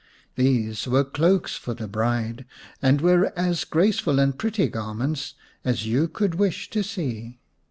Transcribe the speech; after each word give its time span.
These 0.35 0.87
were 0.87 1.03
cloaks 1.03 1.55
for 1.57 1.75
the 1.75 1.87
bride, 1.87 2.45
and 2.81 3.01
were 3.01 3.31
as 3.37 3.63
graceful 3.63 4.17
and 4.17 4.35
pretty 4.35 4.67
garments 4.67 5.35
as 5.63 5.85
you 5.85 6.07
could 6.07 6.33
wish 6.39 6.71
to 6.71 6.81
see. 6.81 7.37